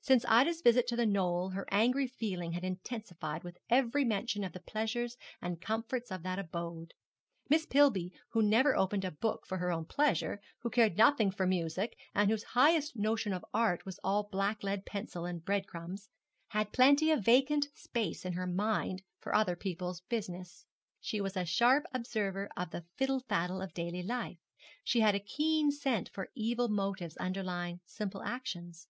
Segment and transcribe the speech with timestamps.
[0.00, 4.54] Since Ida's visit to The Knoll her angry feeling had intensified with every mention of
[4.54, 6.94] the pleasures and comforts of that abode.
[7.50, 11.46] Miss Pillby, who never opened a book for her own pleasure, who cared nothing for
[11.46, 16.08] music, and whose highest notion of art was all blacklead pencil and bread crumbs,
[16.48, 20.64] had plenty of vacant space in her mind for other people's business.
[21.02, 24.38] She was a sharp observer of the fiddle faddle of daily life;
[24.82, 28.88] she had a keen scent for evil motives underlying simple actions.